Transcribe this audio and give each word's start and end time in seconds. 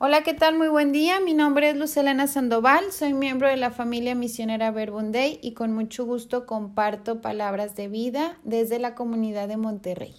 Hola, 0.00 0.22
¿qué 0.22 0.32
tal? 0.32 0.56
Muy 0.56 0.68
buen 0.68 0.92
día. 0.92 1.18
Mi 1.18 1.34
nombre 1.34 1.70
es 1.70 1.76
Lucelena 1.76 2.28
Sandoval, 2.28 2.92
soy 2.92 3.14
miembro 3.14 3.48
de 3.48 3.56
la 3.56 3.72
familia 3.72 4.14
misionera 4.14 4.70
Verbunday 4.70 5.40
y 5.42 5.54
con 5.54 5.72
mucho 5.72 6.06
gusto 6.06 6.46
comparto 6.46 7.20
palabras 7.20 7.74
de 7.74 7.88
vida 7.88 8.38
desde 8.44 8.78
la 8.78 8.94
comunidad 8.94 9.48
de 9.48 9.56
Monterrey. 9.56 10.14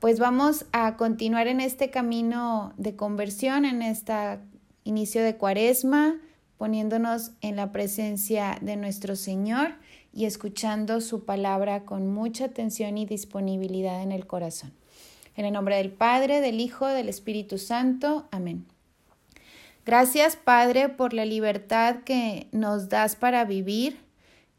Pues 0.00 0.18
vamos 0.18 0.64
a 0.72 0.96
continuar 0.96 1.48
en 1.48 1.60
este 1.60 1.90
camino 1.90 2.72
de 2.78 2.96
conversión, 2.96 3.66
en 3.66 3.82
este 3.82 4.38
inicio 4.84 5.22
de 5.22 5.36
cuaresma, 5.36 6.18
poniéndonos 6.56 7.32
en 7.42 7.56
la 7.56 7.72
presencia 7.72 8.56
de 8.62 8.76
nuestro 8.76 9.16
Señor 9.16 9.74
y 10.14 10.24
escuchando 10.24 11.02
su 11.02 11.26
palabra 11.26 11.84
con 11.84 12.10
mucha 12.10 12.46
atención 12.46 12.96
y 12.96 13.04
disponibilidad 13.04 14.02
en 14.02 14.12
el 14.12 14.26
corazón. 14.26 14.72
En 15.36 15.44
el 15.44 15.52
nombre 15.52 15.76
del 15.76 15.90
Padre, 15.90 16.40
del 16.40 16.60
Hijo, 16.60 16.86
del 16.86 17.08
Espíritu 17.08 17.58
Santo. 17.58 18.28
Amén. 18.30 18.66
Gracias, 19.84 20.36
Padre, 20.36 20.88
por 20.88 21.12
la 21.12 21.24
libertad 21.24 22.04
que 22.04 22.46
nos 22.52 22.88
das 22.88 23.16
para 23.16 23.44
vivir. 23.44 23.98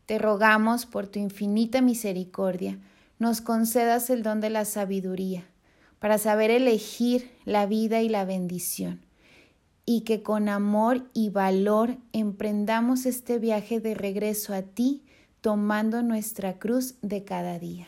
Te 0.05 0.20
rogamos 0.20 0.86
por 0.86 1.08
tu 1.08 1.20
infinita 1.20 1.82
misericordia, 1.82 2.77
nos 3.20 3.40
concedas 3.40 4.09
el 4.09 4.22
don 4.22 4.41
de 4.41 4.49
la 4.49 4.66
sabiduría, 4.66 5.46
para 5.99 6.18
saber 6.18 6.52
elegir 6.52 7.32
la 7.46 7.66
vida 7.68 8.02
y 8.02 8.10
la 8.10 8.26
bendición, 8.26 8.99
y 9.85 10.02
que 10.02 10.21
con 10.21 10.49
amor 10.49 11.08
y 11.13 11.30
valor 11.30 11.96
emprendamos 12.12 13.05
este 13.05 13.40
viaje 13.40 13.80
de 13.80 13.94
regreso 13.94 14.54
a 14.54 14.63
ti, 14.63 15.04
tomando 15.40 16.04
nuestra 16.04 16.60
cruz 16.60 16.96
de 17.02 17.24
cada 17.24 17.60
día. 17.60 17.88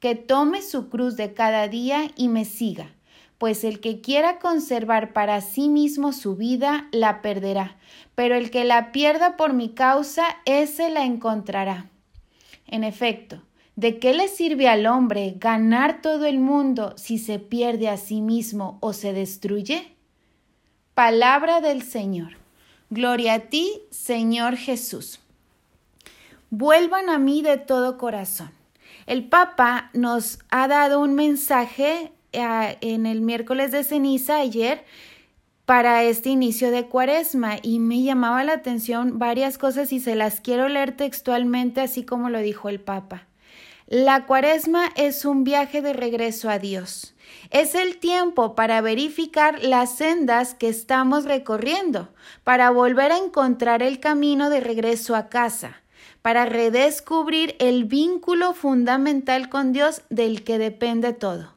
que 0.00 0.14
tome 0.14 0.62
su 0.62 0.88
cruz 0.88 1.16
de 1.16 1.34
cada 1.34 1.68
día 1.68 2.10
y 2.16 2.28
me 2.28 2.44
siga, 2.44 2.92
pues 3.38 3.64
el 3.64 3.80
que 3.80 4.00
quiera 4.00 4.38
conservar 4.38 5.12
para 5.12 5.40
sí 5.40 5.68
mismo 5.68 6.12
su 6.12 6.36
vida 6.36 6.88
la 6.92 7.22
perderá, 7.22 7.76
pero 8.14 8.34
el 8.34 8.50
que 8.50 8.64
la 8.64 8.92
pierda 8.92 9.36
por 9.36 9.52
mi 9.52 9.70
causa, 9.70 10.24
ese 10.44 10.90
la 10.90 11.04
encontrará. 11.04 11.88
En 12.66 12.84
efecto, 12.84 13.42
¿de 13.76 13.98
qué 13.98 14.12
le 14.12 14.28
sirve 14.28 14.68
al 14.68 14.86
hombre 14.86 15.34
ganar 15.38 16.02
todo 16.02 16.26
el 16.26 16.38
mundo 16.38 16.94
si 16.96 17.18
se 17.18 17.38
pierde 17.38 17.88
a 17.88 17.96
sí 17.96 18.20
mismo 18.20 18.78
o 18.80 18.92
se 18.92 19.12
destruye? 19.12 19.94
Palabra 20.94 21.60
del 21.60 21.82
Señor. 21.82 22.38
Gloria 22.90 23.34
a 23.34 23.38
ti, 23.40 23.82
Señor 23.90 24.56
Jesús. 24.56 25.20
Vuelvan 26.50 27.08
a 27.08 27.18
mí 27.18 27.42
de 27.42 27.56
todo 27.56 27.98
corazón. 27.98 28.57
El 29.06 29.28
Papa 29.28 29.90
nos 29.94 30.38
ha 30.50 30.68
dado 30.68 31.00
un 31.00 31.14
mensaje 31.14 32.12
eh, 32.32 32.78
en 32.80 33.06
el 33.06 33.22
miércoles 33.22 33.72
de 33.72 33.84
ceniza 33.84 34.36
ayer 34.36 34.84
para 35.64 36.02
este 36.04 36.28
inicio 36.30 36.70
de 36.70 36.86
cuaresma 36.86 37.56
y 37.62 37.78
me 37.78 38.02
llamaba 38.02 38.44
la 38.44 38.54
atención 38.54 39.18
varias 39.18 39.58
cosas 39.58 39.92
y 39.92 40.00
se 40.00 40.14
las 40.14 40.40
quiero 40.40 40.68
leer 40.68 40.96
textualmente 40.96 41.80
así 41.80 42.04
como 42.04 42.30
lo 42.30 42.40
dijo 42.40 42.68
el 42.68 42.80
Papa. 42.80 43.26
La 43.86 44.26
cuaresma 44.26 44.90
es 44.96 45.24
un 45.24 45.44
viaje 45.44 45.80
de 45.80 45.94
regreso 45.94 46.50
a 46.50 46.58
Dios. 46.58 47.14
Es 47.50 47.74
el 47.74 47.96
tiempo 47.96 48.54
para 48.54 48.82
verificar 48.82 49.62
las 49.62 49.96
sendas 49.96 50.52
que 50.52 50.68
estamos 50.68 51.24
recorriendo, 51.24 52.10
para 52.44 52.70
volver 52.70 53.12
a 53.12 53.18
encontrar 53.18 53.82
el 53.82 54.00
camino 54.00 54.50
de 54.50 54.60
regreso 54.60 55.16
a 55.16 55.30
casa 55.30 55.82
para 56.28 56.44
redescubrir 56.44 57.56
el 57.58 57.86
vínculo 57.86 58.52
fundamental 58.52 59.48
con 59.48 59.72
Dios 59.72 60.02
del 60.10 60.44
que 60.44 60.58
depende 60.58 61.14
todo. 61.14 61.54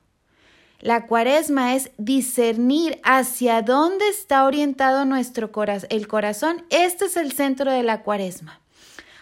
La 0.79 1.07
cuaresma 1.07 1.75
es 1.75 1.91
discernir 1.97 3.01
hacia 3.03 3.63
dónde 3.63 4.07
está 4.07 4.45
orientado 4.45 5.03
nuestro 5.03 5.51
corazón, 5.51 5.89
el 5.91 6.07
corazón. 6.07 6.63
Este 6.69 7.03
es 7.03 7.17
el 7.17 7.33
centro 7.33 7.69
de 7.69 7.83
la 7.83 8.01
cuaresma. 8.01 8.61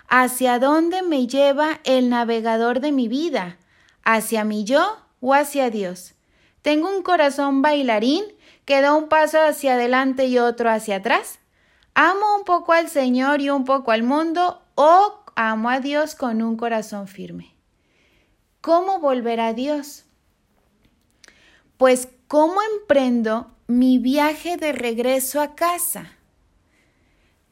¿Hacia 0.07 0.59
dónde 0.59 1.01
me 1.01 1.25
lleva 1.25 1.79
el 1.83 2.09
navegador 2.09 2.79
de 2.79 2.91
mi 2.91 3.07
vida? 3.07 3.57
¿Hacia 4.03 4.43
mi 4.43 4.65
yo 4.65 4.99
o 5.19 5.33
hacia 5.33 5.71
Dios? 5.71 6.13
¿Tengo 6.61 6.95
un 6.95 7.01
corazón 7.01 7.63
bailarín 7.63 8.23
que 8.65 8.81
da 8.81 8.93
un 8.93 9.09
paso 9.09 9.41
hacia 9.41 9.73
adelante 9.73 10.27
y 10.27 10.37
otro 10.37 10.69
hacia 10.69 10.97
atrás? 10.97 11.39
¿Amo 11.95 12.35
un 12.37 12.43
poco 12.43 12.71
al 12.73 12.87
Señor 12.87 13.41
y 13.41 13.49
un 13.49 13.65
poco 13.65 13.89
al 13.89 14.03
mundo 14.03 14.61
o 14.81 15.18
amo 15.39 15.69
a 15.69 15.79
Dios 15.79 16.15
con 16.15 16.41
un 16.41 16.57
corazón 16.57 17.07
firme. 17.07 17.55
¿Cómo 18.59 18.99
volver 18.99 19.39
a 19.39 19.53
Dios? 19.53 20.03
Pues, 21.77 22.09
¿cómo 22.27 22.59
emprendo 22.73 23.49
mi 23.65 23.99
viaje 23.99 24.57
de 24.57 24.73
regreso 24.73 25.39
a 25.39 25.55
casa? 25.55 26.11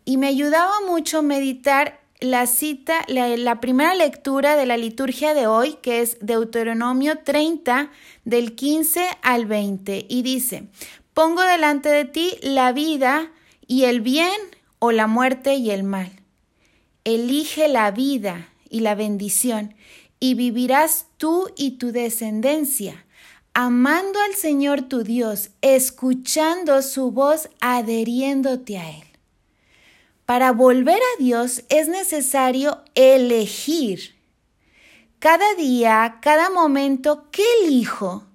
Y 0.04 0.18
me 0.18 0.28
ayudaba 0.28 0.74
mucho 0.86 1.24
meditar 1.24 2.02
la 2.20 2.46
cita, 2.48 3.06
la, 3.08 3.62
primera 3.62 3.96
lectura 3.96 4.58
de 4.58 4.66
la 4.66 4.76
liturgia 4.76 5.34
de 5.34 5.48
hoy, 5.48 5.76
que 5.76 6.02
es 6.02 6.18
Deuteronomio 6.20 7.20
30, 7.20 7.90
del 8.26 8.56
15 8.56 9.08
al 9.22 9.46
20, 9.46 10.08
y 10.10 10.24
dice, 10.24 10.68
pongo 11.14 11.42
delante 11.42 11.88
de 11.88 12.04
ti 12.04 12.38
la 12.42 12.74
vida 12.74 13.32
y 13.66 13.86
el 13.86 14.02
bien 14.02 14.42
o 14.80 14.92
la 14.92 15.08
muerte 15.08 15.56
y 15.56 15.72
el 15.72 15.84
mal 15.84 16.17
elige 17.08 17.70
la 17.70 17.90
vida 17.92 18.50
y 18.70 18.82
la 18.82 18.94
bendición, 18.94 19.74
y 20.20 20.34
vivirás 20.34 21.06
tú 21.16 21.50
y 21.56 21.78
tu 21.78 21.94
descendencia, 21.94 23.06
amando 23.54 24.20
al 24.20 24.36
Señor 24.36 24.82
tu 24.90 25.04
Dios, 25.04 25.52
escuchando 25.62 26.82
su 26.82 27.12
voz, 27.12 27.48
adheriéndote 27.62 28.78
a 28.78 28.90
Él. 28.90 29.06
Para 30.26 30.52
volver 30.52 31.00
a 31.00 31.24
Dios 31.24 31.64
es 31.70 31.88
necesario 31.88 32.84
elegir. 32.94 34.18
Cada 35.20 35.56
día, 35.56 36.18
cada 36.22 36.50
momento, 36.50 37.30
¿qué 37.32 37.46
elijo? 37.64 38.26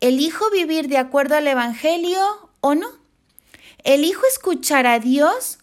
¿Elijo 0.00 0.50
vivir 0.50 0.88
de 0.88 0.98
acuerdo 0.98 1.36
al 1.36 1.46
Evangelio 1.46 2.20
o 2.60 2.74
no? 2.74 2.88
¿Elijo 3.84 4.26
escuchar 4.26 4.88
a 4.88 4.98
Dios 4.98 5.60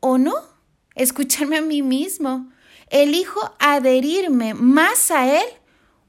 o 0.00 0.18
no? 0.18 0.57
Escucharme 0.98 1.56
a 1.56 1.62
mí 1.62 1.80
mismo. 1.82 2.50
Elijo 2.90 3.40
adherirme 3.58 4.54
más 4.54 5.10
a 5.10 5.40
Él 5.40 5.46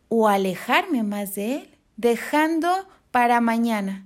o 0.10 0.28
alejarme 0.28 1.04
más 1.04 1.36
de 1.36 1.56
Él, 1.58 1.78
dejando 1.96 2.88
para 3.12 3.40
mañana. 3.40 4.06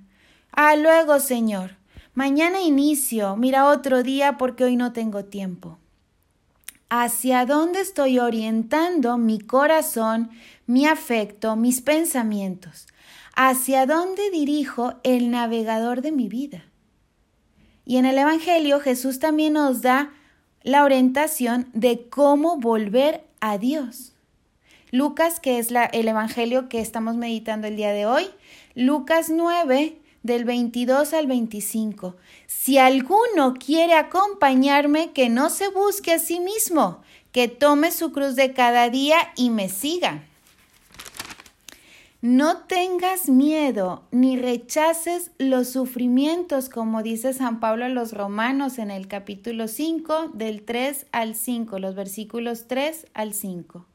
Ah, 0.51 0.75
luego, 0.75 1.19
Señor. 1.19 1.77
Mañana 2.13 2.61
inicio. 2.61 3.35
Mira 3.35 3.67
otro 3.69 4.03
día 4.03 4.37
porque 4.37 4.65
hoy 4.65 4.75
no 4.75 4.93
tengo 4.93 5.25
tiempo. 5.25 5.79
¿Hacia 6.89 7.47
dónde 7.47 7.81
estoy 7.81 8.19
orientando 8.19 9.17
mi 9.17 9.39
corazón, 9.39 10.29
mi 10.67 10.85
afecto, 10.85 11.55
mis 11.55 11.81
pensamientos? 11.81 12.85
¿Hacia 13.35 13.87
dónde 13.87 14.29
dirijo 14.29 14.93
el 15.03 15.31
navegador 15.31 16.01
de 16.01 16.11
mi 16.11 16.27
vida? 16.27 16.65
Y 17.83 17.97
en 17.97 18.05
el 18.05 18.17
Evangelio 18.19 18.79
Jesús 18.79 19.17
también 19.17 19.53
nos 19.53 19.81
da 19.81 20.13
la 20.63 20.83
orientación 20.83 21.69
de 21.73 22.07
cómo 22.09 22.57
volver 22.57 23.23
a 23.39 23.57
Dios. 23.57 24.13
Lucas, 24.91 25.39
que 25.39 25.59
es 25.59 25.69
el 25.91 26.07
Evangelio 26.07 26.69
que 26.69 26.79
estamos 26.79 27.15
meditando 27.15 27.67
el 27.67 27.75
día 27.75 27.91
de 27.91 28.05
hoy, 28.05 28.29
Lucas 28.75 29.29
9, 29.29 29.97
del 30.23 30.45
22 30.45 31.13
al 31.13 31.27
25. 31.27 32.15
Si 32.47 32.77
alguno 32.77 33.53
quiere 33.53 33.93
acompañarme, 33.93 35.11
que 35.11 35.29
no 35.29 35.49
se 35.49 35.67
busque 35.67 36.13
a 36.13 36.19
sí 36.19 36.39
mismo, 36.39 37.01
que 37.31 37.47
tome 37.47 37.91
su 37.91 38.11
cruz 38.11 38.35
de 38.35 38.53
cada 38.53 38.89
día 38.89 39.17
y 39.35 39.49
me 39.49 39.67
siga. 39.67 40.23
No 42.23 42.59
tengas 42.59 43.27
miedo 43.27 44.07
ni 44.11 44.37
rechaces 44.37 45.31
los 45.39 45.67
sufrimientos, 45.67 46.69
como 46.69 47.03
dice 47.03 47.33
San 47.33 47.59
Pablo 47.59 47.83
a 47.83 47.89
los 47.89 48.13
romanos 48.13 48.77
en 48.77 48.91
el 48.91 49.09
capítulo 49.09 49.67
5, 49.67 50.29
del 50.33 50.63
3 50.63 51.07
al 51.11 51.35
5, 51.35 51.79
los 51.79 51.95
versículos 51.95 52.69
3 52.69 53.07
al 53.13 53.33
5. 53.33 53.85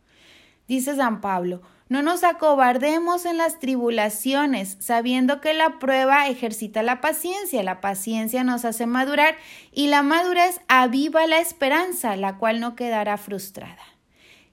Dice 0.67 0.95
San 0.95 1.23
Pablo, 1.23 1.63
No 1.89 2.03
nos 2.03 2.23
acobardemos 2.23 3.25
en 3.25 3.39
las 3.39 3.61
tribulaciones, 3.61 4.77
sabiendo 4.79 5.41
que 5.41 5.55
la 5.55 5.79
prueba 5.79 6.29
ejercita 6.29 6.83
la 6.83 7.01
paciencia, 7.01 7.63
la 7.63 7.81
paciencia 7.81 8.45
nos 8.45 8.67
hace 8.67 8.85
madurar 8.85 9.37
y 9.73 9.87
la 9.87 10.03
madurez 10.03 10.61
aviva 10.69 11.27
la 11.27 11.41
esperanza, 11.41 12.15
la 12.17 12.37
cual 12.37 12.61
no 12.61 12.77
quedará 12.77 13.17
frustrada. 13.17 13.85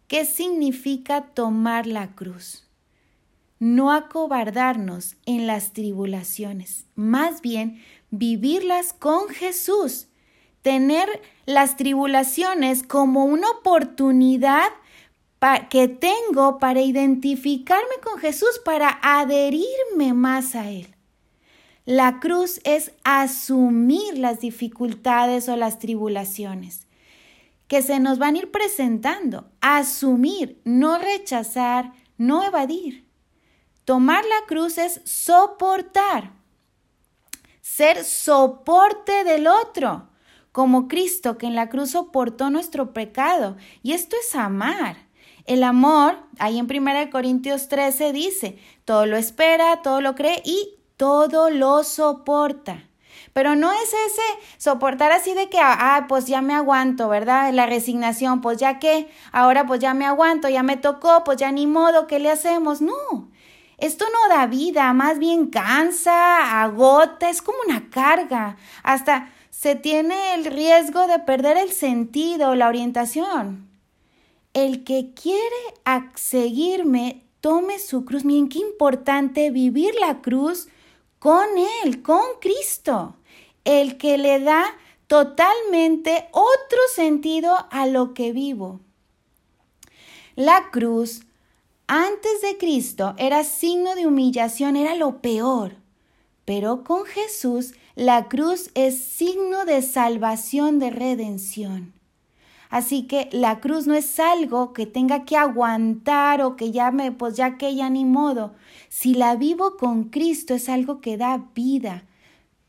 ¿Qué 0.08 0.24
significa 0.24 1.26
tomar 1.34 1.88
la 1.88 2.16
cruz? 2.16 2.65
No 3.60 3.92
acobardarnos 3.92 5.16
en 5.26 5.48
las 5.48 5.74
tribulaciones, 5.74 6.86
más 6.96 7.42
bien 7.42 7.82
vivirlas 8.12 8.94
con 8.94 9.30
Jesús, 9.30 10.08
tener 10.62 11.08
las 11.46 11.78
tribulaciones 11.78 12.84
como 12.84 13.26
una 13.26 13.50
oportunidad 13.50 14.68
que 15.70 15.88
tengo 15.88 16.58
para 16.58 16.82
identificarme 16.82 17.96
con 18.04 18.20
Jesús, 18.20 18.60
para 18.66 19.00
adherirme 19.02 20.14
más 20.14 20.56
a 20.56 20.72
Él. 20.72 20.96
La 21.86 22.20
cruz 22.20 22.60
es 22.64 22.92
asumir 23.04 24.18
las 24.18 24.40
dificultades 24.40 25.48
o 25.50 25.56
las 25.56 25.78
tribulaciones 25.78 26.88
que 27.68 27.84
se 27.84 28.00
nos 28.00 28.18
van 28.18 28.36
a 28.36 28.40
ir 28.40 28.52
presentando. 28.52 29.52
Asumir, 29.62 30.60
no 30.66 30.98
rechazar, 30.98 31.94
no 32.18 32.44
evadir. 32.44 33.06
Tomar 33.86 34.26
la 34.26 34.48
cruz 34.48 34.80
es 34.80 35.02
soportar, 35.06 36.32
ser 37.62 38.04
soporte 38.04 39.24
del 39.24 39.46
otro, 39.46 40.10
como 40.52 40.88
Cristo 40.88 41.38
que 41.38 41.46
en 41.46 41.54
la 41.54 41.70
cruz 41.70 41.92
soportó 41.92 42.50
nuestro 42.50 42.94
pecado. 42.94 43.58
Y 43.84 43.94
esto 43.94 44.16
es 44.20 44.34
amar. 44.34 44.98
El 45.46 45.64
amor, 45.64 46.18
ahí 46.40 46.58
en 46.58 46.66
1 46.66 47.12
Corintios 47.12 47.68
13 47.68 48.12
dice, 48.12 48.58
todo 48.86 49.06
lo 49.06 49.18
espera, 49.18 49.84
todo 49.84 50.02
lo 50.02 50.16
cree 50.16 50.42
y 50.44 50.80
todo 50.98 51.52
lo 51.52 51.84
soporta. 51.84 52.90
Pero 53.34 53.56
no 53.56 53.72
es 53.72 53.90
ese 53.90 54.22
soportar 54.58 55.12
así 55.12 55.34
de 55.36 55.50
que, 55.50 55.60
ah, 55.62 56.06
pues 56.08 56.26
ya 56.26 56.42
me 56.42 56.56
aguanto, 56.56 57.10
¿verdad? 57.10 57.54
La 57.54 57.68
resignación, 57.68 58.42
pues 58.42 58.58
ya 58.58 58.80
que, 58.80 59.10
ahora 59.32 59.68
pues 59.68 59.80
ya 59.80 59.94
me 59.94 60.06
aguanto, 60.06 60.50
ya 60.50 60.64
me 60.64 60.78
tocó, 60.78 61.24
pues 61.24 61.38
ya 61.38 61.52
ni 61.52 61.68
modo, 61.68 62.08
¿qué 62.08 62.18
le 62.18 62.32
hacemos? 62.32 62.82
No, 62.82 63.30
esto 63.78 64.06
no 64.06 64.36
da 64.36 64.48
vida, 64.48 64.94
más 64.94 65.20
bien 65.20 65.48
cansa, 65.48 66.62
agota, 66.62 67.30
es 67.30 67.42
como 67.42 67.58
una 67.68 67.90
carga. 67.90 68.58
Hasta 68.84 69.32
se 69.50 69.76
tiene 69.76 70.34
el 70.34 70.46
riesgo 70.46 71.08
de 71.08 71.20
perder 71.20 71.58
el 71.58 71.72
sentido, 71.72 72.56
la 72.56 72.68
orientación. 72.68 73.70
El 74.54 74.84
que 74.84 75.14
quiere 75.14 75.42
seguirme, 76.16 77.24
tome 77.42 77.80
su 77.80 78.06
cruz. 78.06 78.24
Miren 78.26 78.50
qué 78.50 78.60
importante 78.60 79.52
vivir 79.52 79.94
la 80.00 80.22
cruz 80.22 80.68
con 81.20 81.46
Él, 81.84 82.02
con 82.02 82.22
Cristo. 82.40 83.18
El 83.66 83.98
que 83.98 84.18
le 84.18 84.40
da 84.40 84.64
totalmente 85.08 86.28
otro 86.32 86.80
sentido 86.94 87.68
a 87.72 87.86
lo 87.88 88.14
que 88.14 88.32
vivo. 88.32 88.80
La 90.36 90.70
cruz 90.72 91.25
antes 91.88 92.42
de 92.42 92.58
Cristo 92.58 93.14
era 93.18 93.44
signo 93.44 93.96
de 93.96 94.08
humillación, 94.08 94.76
era 94.76 94.96
lo 94.96 95.22
peor. 95.22 95.76
Pero 96.46 96.84
con 96.84 97.06
Jesús 97.06 97.74
la 97.96 98.28
cruz 98.28 98.70
es 98.76 99.04
signo 99.04 99.66
de 99.66 99.82
salvación, 99.82 100.80
de 100.80 100.90
redención. 100.90 101.94
Así 102.70 103.04
que 103.04 103.30
la 103.32 103.60
cruz 103.60 103.88
no 103.88 103.94
es 103.94 104.20
algo 104.20 104.74
que 104.74 104.86
tenga 104.86 105.26
que 105.26 105.38
aguantar 105.38 106.42
o 106.42 106.56
que 106.56 106.72
ya 106.72 106.92
me, 106.92 107.12
pues 107.12 107.36
ya 107.36 107.58
que 107.58 107.74
ya 107.76 107.90
ni 107.90 108.06
modo. 108.06 108.54
Si 108.90 109.14
la 109.14 109.36
vivo 109.36 109.78
con 109.78 110.06
Cristo 110.06 110.54
es 110.54 110.70
algo 110.70 111.00
que 111.00 111.18
da 111.18 111.46
vida. 111.56 112.04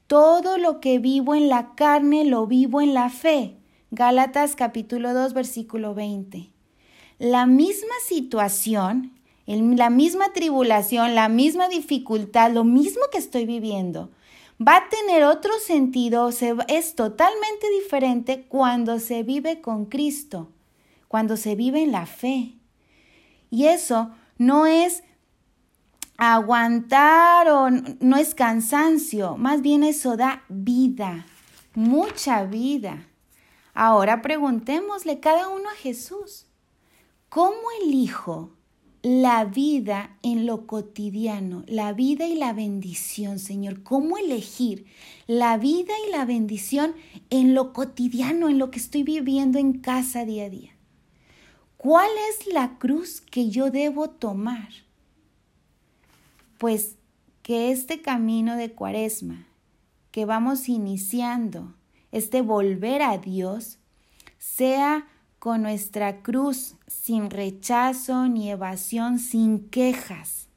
Todo 0.07 0.59
lo 0.59 0.81
que 0.81 0.99
vivo 0.99 1.35
en 1.35 1.49
la 1.49 1.75
carne 1.75 2.25
lo 2.25 2.47
vivo 2.47 2.81
en 2.81 2.95
la 2.95 3.11
fe. 3.11 3.57
Gálatas 3.91 4.55
capítulo 4.55 5.13
2 5.13 5.33
versículo 5.33 5.95
20. 5.95 6.56
La 7.19 7.47
misma 7.47 7.95
situación, 8.07 9.13
la 9.47 9.91
misma 9.91 10.33
tribulación, 10.33 11.15
la 11.15 11.29
misma 11.29 11.69
dificultad, 11.69 12.53
lo 12.53 12.65
mismo 12.65 13.03
que 13.11 13.19
estoy 13.19 13.47
viviendo, 13.47 14.11
va 14.61 14.77
a 14.77 14.89
tener 14.89 15.25
otro 15.25 15.53
sentido, 15.59 16.29
es 16.69 16.95
totalmente 16.95 17.71
diferente 17.83 18.45
cuando 18.49 18.99
se 18.99 19.23
vive 19.23 19.61
con 19.61 19.87
Cristo, 19.87 20.51
cuando 21.09 21.37
se 21.37 21.55
vive 21.55 21.83
en 21.83 21.93
la 21.93 22.07
fe. 22.07 22.55
Y 23.51 23.67
eso 23.67 24.11
no 24.39 24.67
es 24.67 25.03
aguantar 26.19 27.49
o 27.49 27.71
no 27.71 28.17
es 28.17 28.35
cansancio, 28.35 29.37
más 29.37 29.63
bien 29.63 29.85
eso 29.85 30.17
da 30.17 30.43
vida, 30.49 31.27
mucha 31.75 32.45
vida. 32.45 33.07
Ahora 33.75 34.23
preguntémosle 34.23 35.21
cada 35.21 35.49
uno 35.49 35.69
a 35.69 35.75
Jesús, 35.75 36.47
¿cómo 37.29 37.61
elijo 37.83 38.57
la 39.09 39.45
vida 39.45 40.19
en 40.25 40.47
lo 40.47 40.67
cotidiano, 40.67 41.63
la 41.69 41.93
vida 41.93 42.27
y 42.27 42.35
la 42.35 42.53
bendición, 42.53 43.39
Señor. 43.39 43.85
¿Cómo 43.85 44.19
elegir 44.19 44.85
la 45.29 45.59
vida 45.59 45.93
y 46.09 46.11
la 46.11 46.25
bendición 46.25 46.93
en 47.31 47.55
lo 47.55 47.73
cotidiano, 47.73 48.49
en 48.49 48.59
lo 48.59 48.73
que 48.73 48.81
estoy 48.81 49.05
viviendo 49.05 49.61
en 49.61 49.75
casa 49.75 50.25
día 50.25 50.47
a 50.47 50.51
día? 50.51 50.73
¿Cuál 51.77 52.11
es 52.31 52.53
la 52.53 52.81
cruz 52.81 53.21
que 53.21 53.49
yo 53.49 53.71
debo 53.71 54.11
tomar? 54.11 54.71
Pues 56.59 56.97
que 57.43 57.71
este 57.71 58.03
camino 58.03 58.57
de 58.57 58.73
cuaresma 58.73 59.47
que 60.11 60.25
vamos 60.25 60.69
iniciando, 60.69 61.77
este 62.11 62.43
volver 62.43 63.03
a 63.03 63.19
Dios, 63.19 63.79
sea 64.37 65.07
con 65.47 65.63
nuestra 65.63 66.23
cruz 66.23 66.75
sin 66.89 67.31
rechazo 67.31 68.27
ni 68.27 68.51
evasión, 68.51 69.21
sin 69.21 69.69
quejas, 69.69 70.49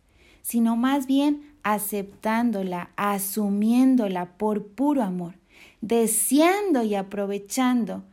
sino 0.41 0.77
más 0.77 1.05
bien 1.05 1.53
aceptándola, 1.61 2.89
asumiéndola 2.95 4.35
por 4.39 4.65
puro 4.65 5.03
amor, 5.03 5.35
deseando 5.79 6.81
y 6.81 6.95
aprovechando 6.95 8.03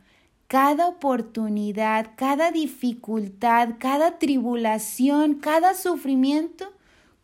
cada 0.45 0.87
oportunidad, 0.87 2.11
cada 2.15 2.51
dificultad, 2.51 3.69
cada 3.79 4.19
tribulación, 4.19 5.33
cada 5.33 5.73
sufrimiento 5.73 6.71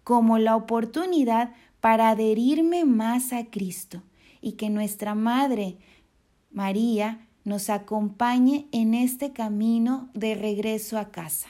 como 0.04 0.40
la 0.40 0.56
oportunidad 0.56 1.54
para 1.80 2.10
adherirme 2.10 2.86
más 2.86 3.32
a 3.34 3.46
Cristo 3.46 4.02
y 4.42 4.54
que 4.54 4.72
nuestra 4.72 5.14
Madre 5.14 5.78
María 6.50 7.28
nos 7.44 7.70
acompañe 7.70 8.68
en 8.72 8.94
este 8.94 9.34
camino 9.34 10.10
de 10.14 10.36
regreso 10.36 10.98
a 10.98 11.12
casa. 11.12 11.50